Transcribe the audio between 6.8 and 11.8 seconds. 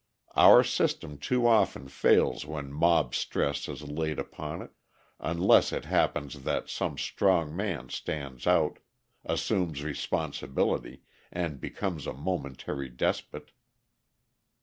strong man stands out, assumes responsibility, and